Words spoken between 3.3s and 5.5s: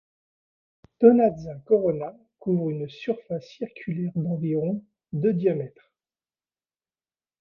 circulaire d'environ de